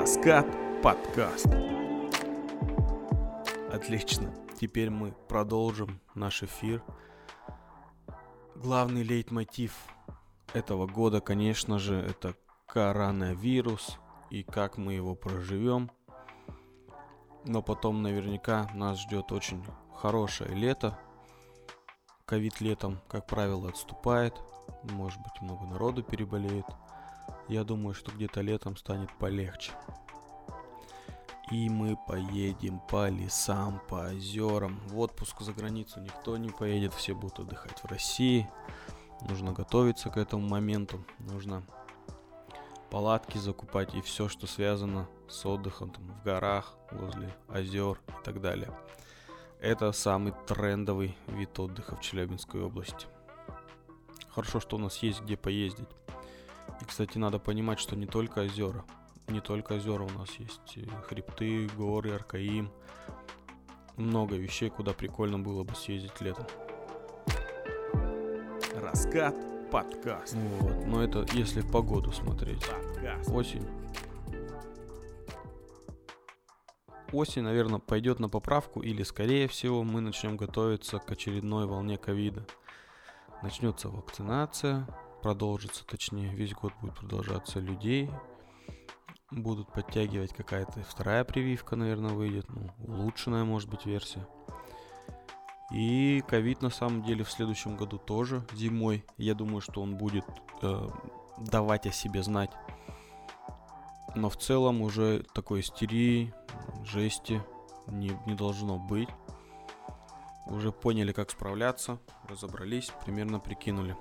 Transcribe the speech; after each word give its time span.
Раскат 0.00 0.46
подкаст. 0.82 1.46
Отлично. 3.70 4.34
Теперь 4.58 4.88
мы 4.88 5.12
продолжим 5.28 6.00
наш 6.14 6.42
эфир. 6.42 6.82
Главный 8.54 9.02
лейтмотив 9.02 9.74
этого 10.54 10.86
года, 10.86 11.20
конечно 11.20 11.78
же, 11.78 11.96
это 11.96 12.34
коронавирус 12.66 13.98
и 14.30 14.42
как 14.42 14.78
мы 14.78 14.94
его 14.94 15.14
проживем. 15.14 15.90
Но 17.44 17.60
потом 17.60 18.02
наверняка 18.02 18.70
нас 18.72 19.02
ждет 19.02 19.32
очень 19.32 19.62
хорошее 19.94 20.54
лето. 20.54 20.98
Ковид 22.24 22.62
летом, 22.62 23.00
как 23.06 23.26
правило, 23.26 23.68
отступает. 23.68 24.32
Может 24.82 25.20
быть, 25.20 25.42
много 25.42 25.66
народу 25.66 26.02
переболеет. 26.02 26.64
Я 27.50 27.64
думаю, 27.64 27.94
что 27.94 28.12
где-то 28.12 28.42
летом 28.42 28.76
станет 28.76 29.10
полегче. 29.18 29.72
И 31.50 31.68
мы 31.68 31.98
поедем 32.06 32.78
по 32.88 33.08
лесам, 33.08 33.82
по 33.88 34.08
озерам. 34.12 34.78
В 34.86 35.00
отпуск 35.00 35.40
за 35.40 35.52
границу 35.52 35.98
никто 35.98 36.36
не 36.36 36.50
поедет, 36.50 36.94
все 36.94 37.12
будут 37.12 37.40
отдыхать 37.40 37.82
в 37.82 37.86
России. 37.86 38.48
Нужно 39.28 39.52
готовиться 39.52 40.10
к 40.10 40.16
этому 40.16 40.46
моменту. 40.46 41.04
Нужно 41.18 41.64
палатки 42.88 43.36
закупать 43.38 43.96
и 43.96 44.00
все, 44.00 44.28
что 44.28 44.46
связано 44.46 45.08
с 45.28 45.44
отдыхом 45.44 45.90
там, 45.90 46.04
в 46.06 46.22
горах, 46.22 46.76
возле 46.92 47.34
озер 47.48 47.98
и 48.06 48.24
так 48.24 48.40
далее. 48.40 48.70
Это 49.60 49.90
самый 49.90 50.34
трендовый 50.46 51.16
вид 51.26 51.58
отдыха 51.58 51.96
в 51.96 52.00
Челябинской 52.00 52.62
области. 52.62 53.08
Хорошо, 54.28 54.60
что 54.60 54.76
у 54.76 54.78
нас 54.78 54.98
есть 54.98 55.22
где 55.22 55.36
поездить. 55.36 55.88
Кстати, 56.90 57.18
надо 57.18 57.38
понимать, 57.38 57.78
что 57.78 57.94
не 57.94 58.06
только 58.06 58.40
озера. 58.40 58.84
Не 59.28 59.40
только 59.40 59.74
озера 59.74 60.02
у 60.02 60.10
нас 60.10 60.28
есть. 60.40 60.76
Хребты, 61.06 61.68
горы, 61.76 62.10
Аркаим. 62.10 62.72
Много 63.96 64.34
вещей, 64.34 64.70
куда 64.70 64.92
прикольно 64.92 65.38
было 65.38 65.62
бы 65.62 65.72
съездить 65.76 66.20
летом. 66.20 66.46
Раскат 68.74 69.36
подкаст. 69.70 70.34
Вот, 70.34 70.84
но 70.84 71.00
это 71.00 71.24
если 71.32 71.60
погоду 71.60 72.10
смотреть. 72.10 72.66
Подкаст. 72.68 73.30
Осень. 73.30 73.66
Осень, 77.12 77.42
наверное, 77.42 77.78
пойдет 77.78 78.18
на 78.18 78.28
поправку, 78.28 78.80
или, 78.80 79.04
скорее 79.04 79.46
всего, 79.46 79.84
мы 79.84 80.00
начнем 80.00 80.36
готовиться 80.36 80.98
к 80.98 81.08
очередной 81.12 81.66
волне 81.66 81.98
ковида. 81.98 82.44
Начнется 83.42 83.88
вакцинация, 83.88 84.88
продолжится, 85.20 85.84
точнее, 85.84 86.34
весь 86.34 86.54
год 86.54 86.72
будет 86.80 86.94
продолжаться 86.94 87.60
людей. 87.60 88.10
Будут 89.30 89.72
подтягивать 89.72 90.32
какая-то 90.32 90.82
вторая 90.82 91.24
прививка, 91.24 91.76
наверное, 91.76 92.12
выйдет, 92.12 92.46
ну, 92.48 92.70
улучшенная, 92.86 93.44
может 93.44 93.70
быть, 93.70 93.86
версия. 93.86 94.26
И 95.70 96.22
ковид 96.26 96.62
на 96.62 96.70
самом 96.70 97.04
деле 97.04 97.22
в 97.22 97.30
следующем 97.30 97.76
году 97.76 97.98
тоже 97.98 98.44
зимой. 98.52 99.04
Я 99.18 99.34
думаю, 99.34 99.60
что 99.60 99.82
он 99.82 99.96
будет 99.96 100.24
э, 100.62 100.88
давать 101.38 101.86
о 101.86 101.92
себе 101.92 102.24
знать. 102.24 102.50
Но 104.16 104.28
в 104.28 104.36
целом 104.36 104.82
уже 104.82 105.24
такой 105.32 105.60
истерии, 105.60 106.34
жести 106.84 107.40
не, 107.86 108.18
не 108.26 108.34
должно 108.34 108.78
быть. 108.78 109.08
Уже 110.46 110.72
поняли, 110.72 111.12
как 111.12 111.30
справляться, 111.30 112.00
разобрались, 112.28 112.90
примерно 113.04 113.38
прикинули. 113.38 113.96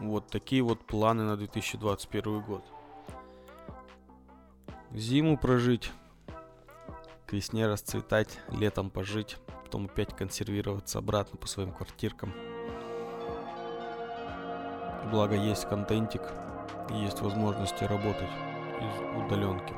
Вот 0.00 0.28
такие 0.28 0.62
вот 0.62 0.84
планы 0.86 1.24
на 1.24 1.36
2021 1.36 2.40
год. 2.40 2.64
Зиму 4.92 5.36
прожить, 5.36 5.92
к 7.26 7.34
весне 7.34 7.66
расцветать, 7.66 8.40
летом 8.50 8.88
пожить, 8.90 9.36
потом 9.62 9.84
опять 9.84 10.16
консервироваться 10.16 10.98
обратно 10.98 11.36
по 11.36 11.46
своим 11.46 11.72
квартиркам. 11.72 12.32
Благо 15.12 15.36
есть 15.36 15.68
контентик, 15.68 16.22
есть 16.90 17.20
возможности 17.20 17.84
работать 17.84 18.30
из 18.80 19.24
удаленки. 19.26 19.74